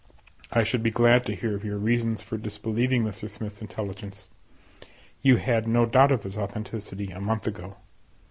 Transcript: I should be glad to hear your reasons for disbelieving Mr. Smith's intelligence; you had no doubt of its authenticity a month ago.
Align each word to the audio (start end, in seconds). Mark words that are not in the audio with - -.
I 0.51 0.63
should 0.63 0.81
be 0.81 0.89
glad 0.89 1.27
to 1.27 1.35
hear 1.35 1.59
your 1.63 1.77
reasons 1.77 2.23
for 2.23 2.35
disbelieving 2.35 3.03
Mr. 3.03 3.29
Smith's 3.29 3.61
intelligence; 3.61 4.31
you 5.21 5.35
had 5.35 5.67
no 5.67 5.85
doubt 5.85 6.11
of 6.11 6.25
its 6.25 6.37
authenticity 6.39 7.11
a 7.11 7.21
month 7.21 7.45
ago. 7.45 7.77